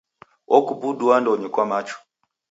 Okubudua 0.57 1.11
andonyi 1.17 1.47
kwa 1.53 1.63
machu. 1.71 1.97